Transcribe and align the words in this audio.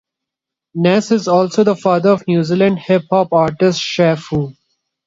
Ness 0.73 1.11
is 1.11 1.27
also 1.27 1.63
the 1.63 1.75
father 1.75 2.09
of 2.09 2.27
New 2.27 2.43
Zealand 2.43 2.79
hip 2.79 3.03
hop 3.11 3.31
artist 3.33 3.79
Che 3.79 4.15
Fu. 4.15 4.51